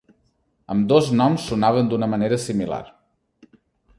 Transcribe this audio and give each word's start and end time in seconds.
Ambdós 0.75 1.09
noms 1.19 1.43
sonaven 1.51 1.91
d'una 1.93 2.09
manera 2.15 2.39
similar. 2.47 2.83